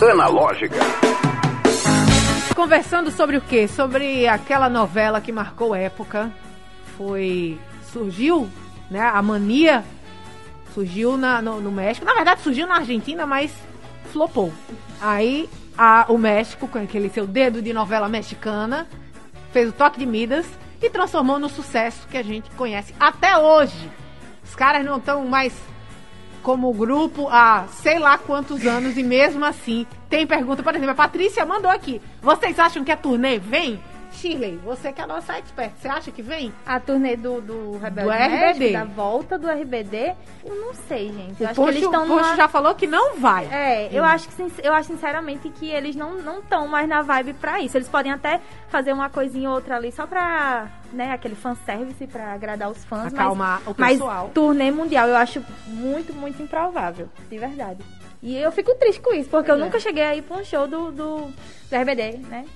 [0.00, 0.76] Analógica.
[2.54, 3.66] Conversando sobre o quê?
[3.66, 6.30] Sobre aquela novela que marcou época.
[6.96, 7.58] Foi.
[7.92, 8.48] Surgiu,
[8.90, 9.00] né?
[9.00, 9.84] A mania
[10.72, 12.06] surgiu na- no, no México.
[12.06, 13.52] Na verdade, surgiu na Argentina, mas
[14.12, 14.52] flopou.
[15.00, 18.86] Aí a- o México, com aquele seu dedo de novela mexicana,
[19.52, 20.46] fez o toque de Midas
[20.82, 23.90] e transformou no sucesso que a gente conhece até hoje.
[24.44, 25.52] Os caras não estão mais
[26.44, 30.62] como grupo há sei lá quantos anos e mesmo assim tem pergunta.
[30.62, 32.00] Por exemplo, a Patrícia mandou aqui.
[32.20, 33.80] Vocês acham que a turnê vem?
[34.14, 36.52] Shirley, você que é a nossa expert, você acha que vem?
[36.64, 38.10] A turnê do, do Rebelde Do
[38.52, 38.72] RBD.
[38.72, 41.42] da volta do RBD, eu não sei, gente.
[41.42, 42.36] Eu o acho que eles estão numa...
[42.36, 43.46] já falou que não vai.
[43.52, 47.34] É, eu acho que eu acho sinceramente que eles não não estão mais na vibe
[47.34, 47.76] pra isso.
[47.76, 52.32] Eles podem até fazer uma coisinha ou outra ali só pra, né, aquele fanservice pra
[52.32, 54.24] agradar os fãs, Acalmar mas, o pessoal.
[54.24, 57.80] mas turnê mundial eu acho muito, muito improvável, de verdade.
[58.22, 59.64] E eu fico triste com isso, porque eu Pois é.
[59.66, 62.46] nunca cheguei aí pra um show do, do, do RBD, né?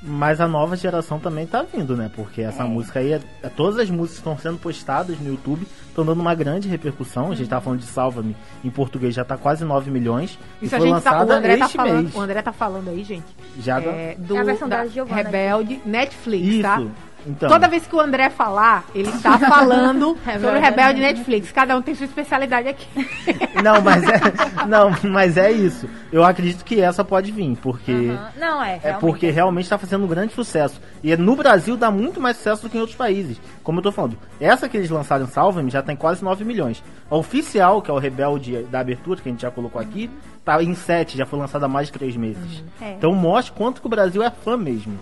[0.00, 2.08] Mas a nova geração também tá vindo, né?
[2.14, 6.04] Porque essa música aí, é- é- todas as músicas estão sendo postadas no YouTube, estão
[6.04, 7.32] dando uma grande repercussão.
[7.32, 10.38] A gente tá falando de Salva-me em português, já tá quase 9 milhões.
[10.62, 12.14] Isso e a foi gente tá, o lançada André tá este falando, mês.
[12.14, 13.26] o André tá falando aí, gente.
[13.58, 15.24] Já É, do É a versão da da Giovanna aqui.
[15.30, 16.62] Rebelde Netflix, Isso.
[16.62, 16.82] tá?
[17.28, 21.52] Então, Toda vez que o André falar, ele tá falando sobre Rebelde Rebelde Netflix.
[21.52, 22.88] Cada um tem sua especialidade aqui.
[23.62, 25.88] Não, mas é, não, mas é isso.
[26.12, 28.30] Eu acredito que essa pode vir, porque Aham.
[28.38, 28.80] Não, é.
[28.82, 30.80] é porque realmente está fazendo um grande sucesso.
[31.02, 33.40] E no Brasil dá muito mais sucesso do que em outros países.
[33.62, 36.82] Como eu tô falando, essa que eles lançaram em Salva-me já tem quase 9 milhões.
[37.10, 40.08] A oficial, que é o Rebelde da abertura, que a gente já colocou aqui,
[40.44, 42.64] tá em 7, já foi lançada há mais de 3 meses.
[42.80, 42.92] É.
[42.92, 44.98] Então mostra quanto que o Brasil é fã mesmo.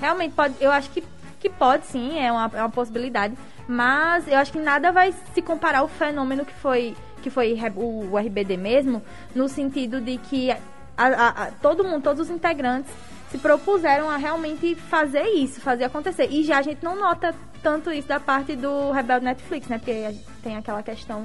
[0.00, 1.02] Realmente pode, eu acho que,
[1.44, 3.34] que pode sim, é uma, é uma possibilidade.
[3.68, 8.16] Mas eu acho que nada vai se comparar ao fenômeno que foi, que foi o,
[8.18, 9.02] RBD mesmo,
[9.34, 10.58] no sentido de que a-
[10.96, 12.90] a- a- todo mundo, todos os integrantes
[13.30, 16.28] se propuseram a realmente fazer isso, fazer acontecer.
[16.30, 19.76] E já a gente não nota tanto isso da parte do Rebelde Netflix, né?
[19.76, 21.24] Porque tem aquela questão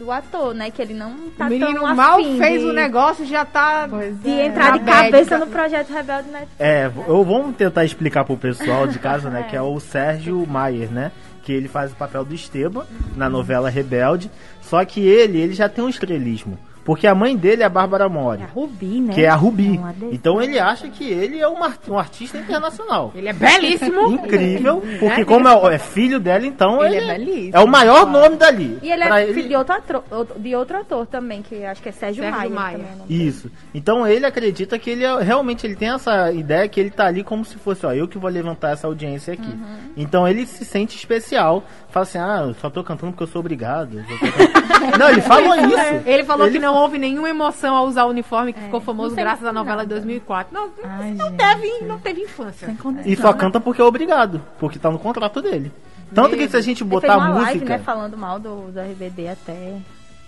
[0.00, 0.70] do ator, né?
[0.70, 3.86] Que ele não tá o menino tão mal fez de, o negócio e já tá.
[3.86, 6.54] de entrar de cabeça ca- no projeto Rebelde Netflix.
[6.58, 10.90] É, eu vamos tentar explicar pro pessoal de casa, né, que é o Sérgio Maier,
[10.90, 11.12] né?
[11.42, 14.30] Que ele faz o papel do Esteban na novela Rebelde.
[14.62, 16.58] Só que ele, ele já tem um estrelismo.
[16.90, 18.42] Porque a mãe dele é a Bárbara Mori.
[18.42, 19.14] É a Rubi, né?
[19.14, 19.78] Que é a Rubi.
[19.78, 20.06] É.
[20.10, 21.54] Então ele acha que ele é um,
[21.88, 23.12] um artista internacional.
[23.14, 24.10] Ele é belíssimo.
[24.10, 27.56] Incrível, porque como é, é filho dela, então Ele ele, é belíssimo.
[27.56, 28.76] é o maior nome dali.
[28.82, 30.04] E ele é filho de outro, ator,
[30.36, 32.50] de outro ator também, que acho que é Sérgio, Sérgio Maia.
[32.50, 32.74] Maia.
[32.74, 33.28] é dele.
[33.28, 33.48] Isso.
[33.72, 37.22] Então ele acredita que ele é, realmente ele tem essa ideia que ele tá ali
[37.22, 39.46] como se fosse, ó, eu que vou levantar essa audiência aqui.
[39.46, 39.92] Uhum.
[39.96, 41.62] Então ele se sente especial.
[41.88, 43.96] Fala assim, ah, eu só tô cantando porque eu sou obrigado.
[43.96, 46.02] eu só tô cantando." não, ele falou isso.
[46.04, 49.14] Ele falou Ele que não houve nenhuma emoção ao usar o uniforme que ficou famoso
[49.14, 49.88] não graças à novela nada.
[49.88, 50.52] de 2004.
[50.52, 51.36] Não, Ai, não gente.
[51.36, 52.76] teve, não teve infância.
[53.04, 55.72] E só canta porque é obrigado, porque tá no contrato dele.
[56.14, 58.72] Tanto que se a gente Ele botar fez uma música, live, né, falando mal do,
[58.72, 59.76] do RBD até.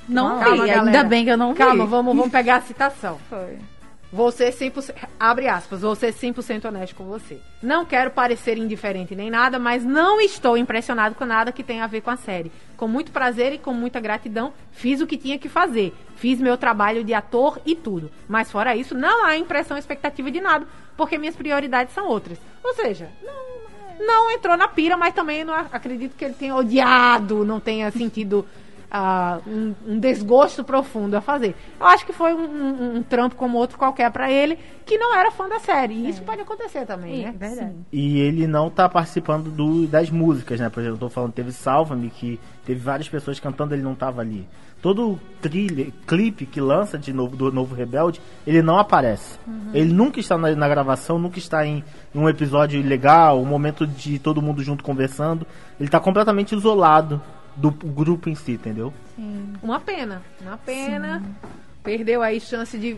[0.09, 0.83] Não Calma, vi, galera.
[0.83, 1.59] ainda bem que eu não vi.
[1.59, 3.19] Calma, vamos, vamos pegar a citação.
[3.29, 3.59] Foi.
[4.35, 7.41] Ser 100%, abre aspas, ser 100% honesto com você.
[7.63, 11.87] Não quero parecer indiferente nem nada, mas não estou impressionado com nada que tenha a
[11.87, 12.53] ver com a série.
[12.77, 15.95] Com muito prazer e com muita gratidão, fiz o que tinha que fazer.
[16.17, 18.11] Fiz meu trabalho de ator e tudo.
[18.29, 22.39] Mas fora isso, não há impressão expectativa de nada, porque minhas prioridades são outras.
[22.63, 27.47] Ou seja, não, não entrou na pira, mas também não acredito que ele tenha odiado,
[27.47, 28.47] não tenha sentido
[28.95, 31.57] ah, um, um desgosto profundo a fazer.
[31.81, 35.15] Eu acho que foi um, um- um trampo como outro qualquer pra ele, que não
[35.17, 35.95] era fã da série.
[35.95, 37.35] E isso pode acontecer também, É, né?
[37.39, 37.75] verdade.
[37.91, 40.69] E ele não tá participando do, das músicas, né?
[40.69, 44.21] Por exemplo, eu tô falando, teve Salva-me, que teve várias pessoas cantando, ele não tava
[44.21, 44.47] ali.
[44.83, 49.39] Todo trilha, clipe que lança de novo, do novo Rebelde, ele não aparece.
[49.73, 53.87] Ele nunca está na, na gravação, nunca está em, em um episódio legal, um momento
[53.87, 55.47] de todo mundo junto conversando.
[55.79, 57.23] Ele tá completamente isolado
[57.57, 58.93] do grupo em si, entendeu?
[59.63, 61.23] Uma pena, uma pena.
[61.83, 62.97] Perdeu aí chance de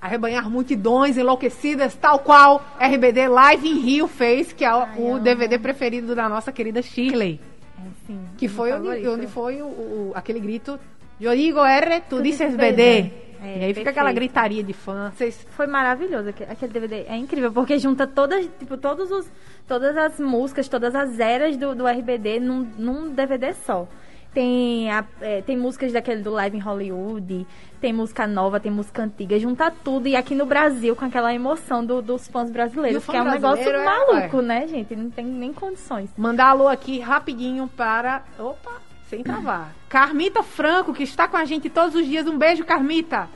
[0.00, 5.14] arrebanhar multidões enlouquecidas, tal qual RBD Live em Rio fez, que é o, Ai, o
[5.14, 5.20] amo.
[5.20, 7.40] DVD preferido da nossa querida Shirley.
[7.78, 8.20] É, sim.
[8.36, 10.78] Que foi Meu onde, onde foi o, o- aquele grito
[11.20, 13.10] Eu digo R, tu, Tu dices BD.
[13.40, 13.58] BD.
[13.58, 14.32] e É, aí fica aquela perfeito.
[14.32, 15.12] gritaria de fã.
[15.16, 17.04] Vocês Foi maravilhoso aquele, aquele DVD.
[17.08, 19.30] É incrível, porque junta todas, tipo, todos os,
[19.66, 23.86] todas as músicas, todas as eras do, do RBD num, num DVD só.
[24.34, 27.46] Tem, a- é, tem músicas daquele do Live em Hollywood,
[27.80, 30.08] tem música nova, tem música antiga, junta tudo.
[30.08, 33.30] E aqui no Brasil, com aquela emoção do- dos fãs brasileiros, fã que é um
[33.30, 34.94] negócio é- maluco, né, gente?
[34.94, 36.10] Não tem nem condições.
[36.18, 38.24] Mandar alô aqui rapidinho para.
[38.38, 38.72] Opa,
[39.08, 39.72] sem travar.
[39.88, 42.26] Carmita Franco, que está com a gente todos os dias.
[42.26, 43.28] Um beijo, Carmita.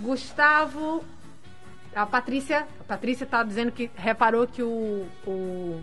[0.00, 1.04] Gustavo.
[1.94, 2.66] A Patrícia.
[2.80, 5.06] A Patrícia tá dizendo que reparou que o.
[5.26, 5.80] o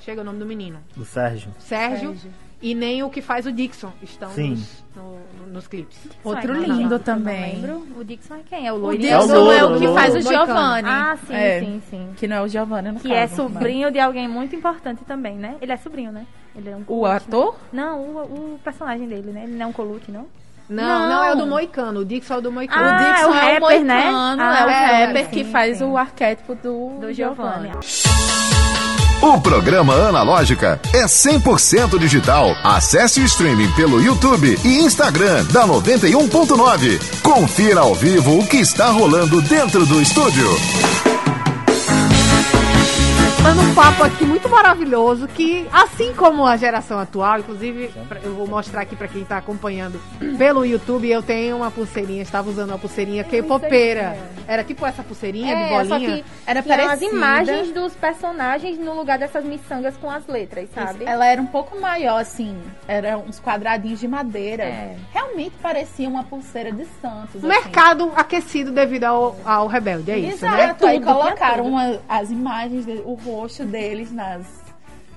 [0.00, 0.78] chega o nome do menino.
[0.96, 1.50] Do Sérgio.
[1.58, 2.10] Sérgio.
[2.10, 2.30] Sérgio.
[2.60, 4.50] E nem o que faz o Dixon estão Sim.
[4.50, 5.96] nos, no- nos clipes.
[6.24, 7.60] Outro Ai, lindo não, também.
[7.60, 8.00] Não lembro.
[8.00, 8.66] O Dixon é quem?
[8.66, 9.10] É o O loirinho?
[9.12, 10.20] É o Dixon é o que o faz o.
[10.20, 10.88] Giovanni.
[10.88, 12.12] Ah, sim, É, sim, sim.
[12.16, 13.20] Que não é o Giovanni, no Que caso.
[13.20, 15.56] é sobrinho de alguém muito importante também, né?
[15.60, 16.26] Ele é sobrinho, né?
[16.56, 17.54] Ele é um O Colucci, ator?
[17.72, 17.82] né?
[17.82, 19.44] Não, o, o personagem dele, né?
[19.44, 20.26] Ele não é um Colucci, não?
[20.68, 21.08] Não, Não.
[21.08, 22.00] não, é o do Moicano.
[22.00, 22.84] O Dixon é o do Moicano.
[22.84, 23.94] Ah, o Dixon é o é o rapper, né?
[24.10, 25.84] moicano, Ah, é o é, rapper sim, que faz sim.
[25.84, 27.68] o arquétipo do, Do Giovanni.
[27.68, 28.18] Giovanni.
[29.20, 32.50] O programa Analógica é 100% digital.
[32.62, 37.20] Acesse o streaming pelo YouTube e Instagram da 91.9.
[37.22, 40.46] Confira ao vivo o que está rolando dentro do estúdio.
[43.48, 47.90] Dando um papo aqui muito maravilhoso que, assim como a geração atual, inclusive,
[48.22, 49.98] eu vou mostrar aqui pra quem tá acompanhando
[50.36, 54.18] pelo YouTube, eu tenho uma pulseirinha, estava usando uma pulseirinha K-popeira.
[54.46, 56.16] Era tipo essa pulseirinha de É, só bolinha.
[56.18, 61.04] que Era tinha as imagens dos personagens no lugar dessas miçangas com as letras, sabe?
[61.06, 62.54] Ela era um pouco maior, assim.
[62.86, 64.64] Era uns quadradinhos de madeira.
[64.64, 64.96] É.
[65.10, 67.36] Realmente parecia uma pulseira de Santos.
[67.36, 67.48] O assim.
[67.48, 70.64] mercado aquecido devido ao, ao rebelde, é isso, né?
[70.64, 70.86] Exato.
[70.86, 74.46] Aí tinha colocaram uma- as imagens, de- o rosto deles nas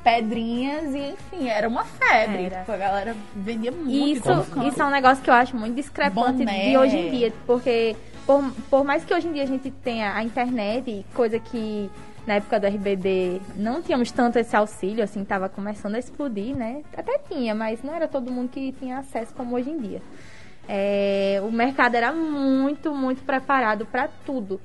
[0.03, 2.45] pedrinhas e, enfim, era uma febre.
[2.45, 2.60] Era.
[2.60, 4.17] Tipo, a galera vendia muito.
[4.17, 6.69] Isso, isso é um negócio que eu acho muito discrepante Boné.
[6.69, 10.13] de hoje em dia, porque por, por mais que hoje em dia a gente tenha
[10.15, 11.89] a internet, coisa que
[12.25, 16.84] na época do RBD não tínhamos tanto esse auxílio, assim, tava começando a explodir, né?
[16.95, 20.01] Até tinha, mas não era todo mundo que tinha acesso como hoje em dia.
[20.67, 24.62] É, o mercado era muito, muito preparado para tudo.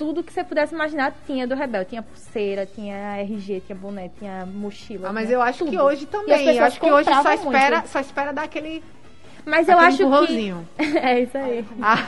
[0.00, 1.84] Tudo que você pudesse imaginar tinha do Rebel.
[1.84, 5.10] Tinha pulseira, tinha RG, tinha boné, tinha mochila.
[5.10, 5.82] Ah, mas eu acho que tudo.
[5.82, 6.56] hoje E as também.
[6.56, 7.88] Eu acho que hoje só espera, muito.
[7.90, 8.82] só espera dar aquele,
[9.44, 10.54] Mas eu acho que
[10.98, 11.64] é isso aí.
[11.82, 11.98] Ah,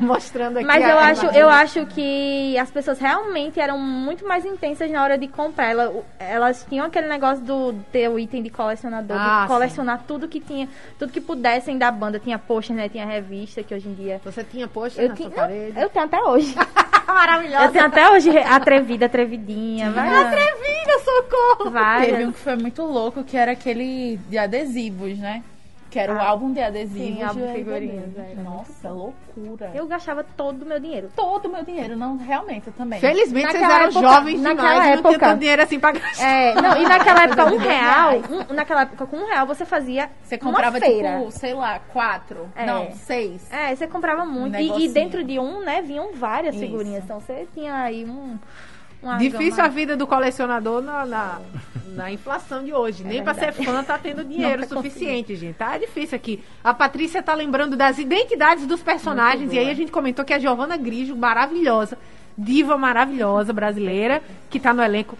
[0.00, 0.66] mostrando aqui.
[0.66, 1.40] Mas a eu acho, imagem.
[1.40, 5.70] eu acho que as pessoas realmente eram muito mais intensas na hora de comprar.
[5.70, 10.28] Ela- elas tinham aquele negócio do ter o item de colecionador, Ah, de colecionar tudo
[10.28, 12.18] que tinha, tudo que pudessem da banda.
[12.18, 12.88] Tinha poster, né?
[12.88, 14.20] Tinha revista, que hoje em dia.
[14.24, 15.80] Você tinha post Eu, na tinha, sua parede?
[15.80, 16.54] eu tenho até hoje.
[17.06, 17.64] Maravilhosa.
[17.64, 19.90] Eu tenho até hoje re- atrevida, atrevidinha.
[19.90, 21.72] Várias, Atrevida, socorro!
[22.04, 25.42] Teve um que foi muito louco, que era aquele de adesivos, né?
[25.90, 27.16] Que era o Ah, álbum de adesivos.
[27.18, 29.72] sim, álbum de figurinhas, era muito Nossa, loucura.
[29.74, 31.10] Eu gastava todo o meu dinheiro.
[31.16, 33.00] Todo o meu dinheiro, não, realmente, eu também.
[33.00, 35.80] Felizmente vocês Naquela eram época- jovens naquela demais e não tinham época- tanto dinheiro assim
[35.80, 36.24] pra gastar.
[36.28, 40.08] É, não, e naquela época um real, um- naquela época com um real você fazia
[40.22, 41.18] Você comprava, uma feira.
[41.18, 42.48] tipo, sei lá, quatro.
[42.54, 42.64] É.
[42.66, 43.50] Não, seis.
[43.52, 44.56] É, você comprava muito.
[44.56, 46.64] Um e, e dentro de um, né, vinham várias Isso.
[46.64, 47.02] figurinhas.
[47.02, 48.38] Então você tinha aí um.
[49.02, 51.38] Uma Difícil gama- a vida do colecionador na, na,
[51.94, 53.02] na inflação de hoje.
[53.04, 55.54] Nem pra ser fã tá tendo dinheiro Nunca suficiente, gente.
[55.56, 56.42] Tá difícil aqui.
[56.62, 59.52] A Patrícia tá lembrando das identidades dos personagens.
[59.52, 61.96] E aí a gente comentou que a Giovana Grigio, maravilhosa,
[62.36, 65.16] diva maravilhosa brasileira, que tá no elenco.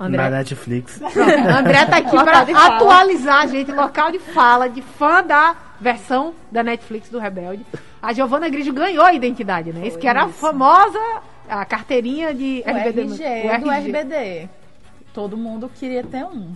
[0.00, 0.22] André.
[0.22, 1.00] Na Netflix.
[1.02, 2.66] André tá aqui fala.
[2.76, 7.66] atualizar a gente, local de fala, de fã da versão da Netflix do Rebelde.
[8.00, 9.88] A Giovana Grigio ganhou a identidade, né?
[9.88, 11.00] Isso que era a famosa
[11.48, 13.00] a carteirinha de O RBD.
[13.02, 14.48] RG, do RBD.
[15.12, 16.54] Todo mundo queria ter um.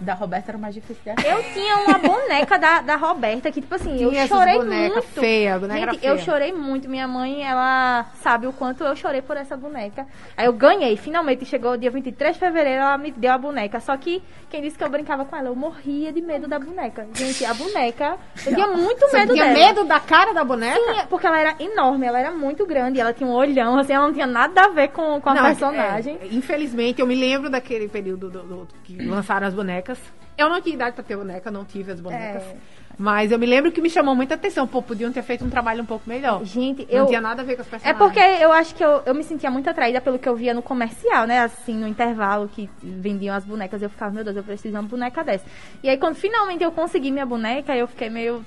[0.00, 1.26] Da Roberta era mais difícil de achar.
[1.30, 5.02] Eu tinha uma boneca da, da Roberta que, tipo assim, Tinha eu chorei muito.
[5.02, 6.24] feia, a boneca Gente, eu feia.
[6.24, 6.88] chorei muito.
[6.88, 10.06] Minha mãe, ela sabe o quanto eu chorei por essa boneca.
[10.36, 13.78] Aí eu ganhei, finalmente chegou o dia 23 de fevereiro, ela me deu a boneca.
[13.78, 17.06] Só que quem disse que eu brincava com ela, eu morria de medo da boneca.
[17.14, 19.58] Gente, a boneca, eu tinha muito Você medo tinha dela.
[19.58, 20.78] medo da cara da boneca?
[20.80, 24.06] Tinha, porque ela era enorme, ela era muito grande, ela tinha um olhão, assim, ela
[24.06, 26.18] não tinha nada a ver com, com a Não, personagem.
[26.22, 29.89] é, infelizmente, eu me lembro daquele período do- do- que lançaram as bonecas.
[30.38, 32.42] Eu não tinha idade pra ter boneca, não tive as bonecas.
[32.42, 32.56] É.
[32.98, 34.66] Mas eu me lembro que me chamou muita atenção.
[34.66, 36.44] Pô, podiam ter feito um trabalho um pouco melhor.
[36.44, 37.06] Gente, Não eu.
[37.06, 37.98] tinha nada a ver com os É personagens.
[37.98, 40.60] porque eu acho que eu, eu me sentia muito atraída pelo que eu via no
[40.60, 41.40] comercial, né?
[41.40, 44.82] Assim, no intervalo que vendiam as bonecas, eu ficava, meu Deus, eu preciso de uma
[44.86, 45.44] boneca dessa.
[45.82, 48.44] E aí, quando finalmente eu consegui minha boneca, eu fiquei meio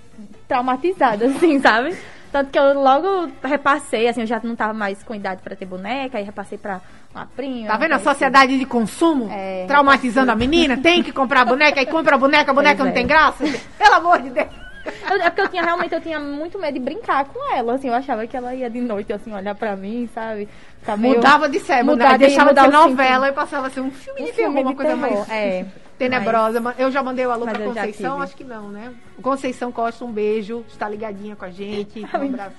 [0.47, 1.97] traumatizada, assim, sabe?
[2.33, 5.67] Tanto que eu logo repassei, assim, eu já não tava mais com idade pra ter
[5.67, 6.81] boneca, aí repassei pra
[7.13, 7.67] uma prima.
[7.67, 9.29] Tá vendo a sociedade de consumo?
[9.31, 10.75] É, traumatizando a menina?
[10.75, 12.95] Tem que comprar boneca e compra a boneca, a boneca Pois não é.
[12.95, 13.43] tem graça?
[13.77, 14.62] Pelo amor de Deus.
[15.09, 17.87] Eu- é porque eu tinha realmente eu tinha muito medo de brincar com ela, assim,
[17.87, 20.47] eu achava que ela ia de noite assim olhar pra mim, sabe?
[20.79, 23.79] Ficar meio- Mudava de Mudar mudava, de- deixava de ser novela e passava a ser
[23.81, 25.65] um filme Um de filme uma de coisa terror, mais é.
[25.97, 26.59] tenebrosa.
[26.59, 28.93] Mas Eu já mandei o alô pra Conceição, acho que não, né?
[29.21, 32.01] Conceição Costa, um beijo, está ligadinha com a gente.
[32.01, 32.55] Um abraço.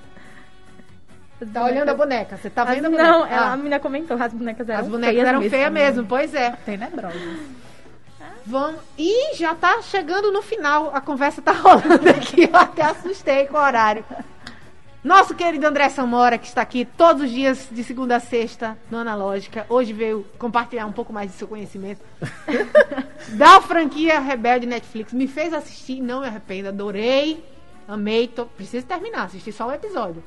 [1.53, 3.03] Tá olhando a boneca, você tá vendo a boneca?
[3.11, 5.71] Não, ela, Ah, a menina comentou, as bonecas eram as bonecas feias eram feias né?
[5.71, 6.53] mesmo, pois é.
[6.65, 7.19] Tenebrosa.
[8.47, 8.81] Vamos.
[8.99, 10.91] E já tá chegando no final.
[10.95, 12.45] A conversa tá rolando aqui.
[12.45, 14.05] Eu até assustei com o horário.
[15.03, 18.97] Nosso querido André Samora, que está aqui todos os dias, de segunda a sexta, no
[18.97, 19.67] Analógica.
[19.69, 22.01] Hoje veio compartilhar um pouco mais de seu conhecimento.
[23.37, 25.13] da franquia Rebelde Netflix.
[25.13, 26.69] Me fez assistir, não me arrependo.
[26.69, 27.45] Adorei.
[27.87, 28.29] Amei.
[28.29, 28.47] Tô...
[28.47, 30.25] Preciso terminar, assisti só um episódio.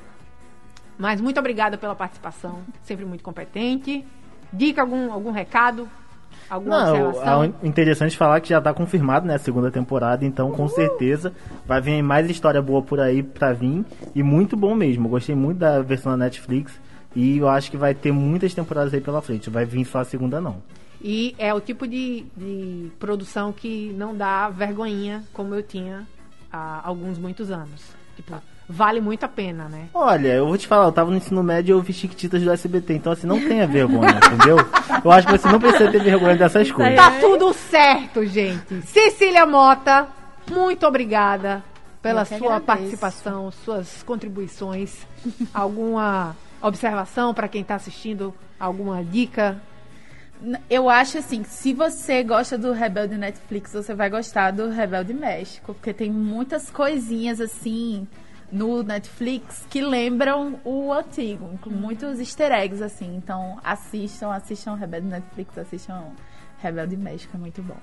[0.95, 2.61] Mas muito obrigada pela participação.
[2.83, 4.05] Sempre muito competente.
[4.53, 5.89] Dica algum, algum recado?
[6.49, 7.43] Alguma Não, observação?
[7.43, 11.33] é interessante falar que já tá confirmado, né, a segunda temporada, então com certeza
[11.65, 13.83] vai vir mais história boa por aí pra vir
[14.15, 15.09] e muito bom mesmo.
[15.09, 16.79] Gostei muito da versão da Netflix
[17.15, 19.49] e eu acho que vai ter muitas temporadas aí pela frente.
[19.49, 20.61] Vai vir só a segunda não.
[21.01, 26.07] E é o tipo de, de produção que não dá vergonhinha, como eu tinha
[26.51, 27.83] há alguns muitos anos.
[28.15, 29.87] Tipo, vale muito a pena, né?
[29.93, 32.51] Olha, eu vou te falar, eu tava no ensino médio e eu vi Chiquititas do
[32.51, 34.57] SBT, então assim, não tenha vergonha, entendeu?
[35.03, 36.95] Eu acho que você não precisa ter vergonha dessas coisas.
[36.95, 38.81] Tá tudo certo, gente.
[38.81, 40.07] Cecília Mota,
[40.51, 41.63] muito obrigada
[42.01, 42.65] pela sua agradeço.
[42.65, 45.05] participação, suas contribuições.
[45.53, 48.33] Alguma observação para quem tá assistindo?
[48.59, 49.61] Alguma dica?
[50.69, 55.73] Eu acho assim, se você gosta do Rebelde Netflix, você vai gostar do Rebelde México,
[55.73, 58.07] porque tem muitas coisinhas assim
[58.51, 63.15] no Netflix que lembram o antigo, com muitos easter eggs assim.
[63.15, 66.11] Então, assistam, assistam Rebelde Netflix, assistam
[66.59, 67.77] Rebelde México, é muito bom.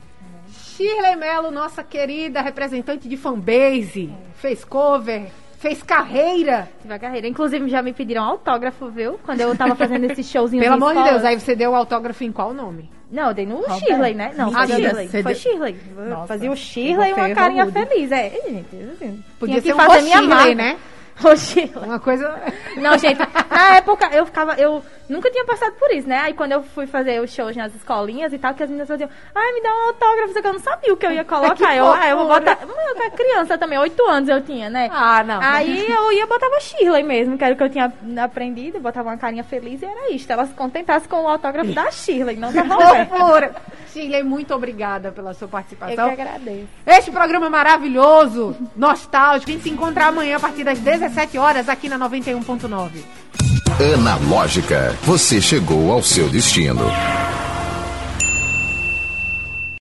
[0.49, 6.69] Shirley Mello, nossa querida representante de fanbase, fez cover, fez carreira.
[6.83, 7.27] Tive a carreira.
[7.27, 9.19] Inclusive, já me pediram autógrafo, viu?
[9.25, 12.23] Quando eu tava fazendo esse showzinho Pelo amor de Deus, aí você deu o autógrafo
[12.25, 12.91] em qual nome?
[13.15, 13.79] Não, eu dei no Roberto.
[13.79, 14.33] Shirley, né?
[14.37, 15.09] Não, foi Shirley.
[15.09, 15.77] Foi deu- Shirley.
[15.97, 17.79] Nossa, Fazia o Shirley e uma carinha rude.
[17.87, 18.11] feliz.
[18.13, 20.55] É, gente, assim, Podia ser que um fazer minha Shirley, marca.
[20.57, 20.77] né?
[21.25, 21.73] Ô, Shirley.
[21.87, 22.35] Uma coisa.
[22.77, 26.19] Não, gente, na época eu ficava, eu nunca tinha passado por isso, né?
[26.19, 29.09] Aí quando eu fui fazer os shows nas escolinhas e tal, que as meninas faziam,
[29.35, 31.77] ai, me dá um autógrafo, só que eu não sabia o que eu ia colocar.
[31.77, 32.59] eu, ah, eu vou botar.
[32.63, 34.89] Eu era criança também, oito anos eu tinha, né?
[34.93, 35.41] Ah, não.
[35.43, 39.17] Aí eu ia botava Shirley mesmo, que era o que eu tinha aprendido, botava uma
[39.17, 40.31] carinha feliz e era isso.
[40.33, 43.17] Ela se contentasse com o autógrafo da Shirley, não da Roberta.
[43.17, 43.55] Fofura.
[43.93, 46.15] Shirley, muito obrigada pela sua Eu participação.
[46.15, 46.67] que agradeço.
[46.87, 51.89] Este programa maravilhoso, nostálgico, a gente se encontra amanhã a partir das 17 horas aqui
[51.89, 52.91] na 91.9.
[53.93, 56.85] Analógica, você chegou ao seu destino.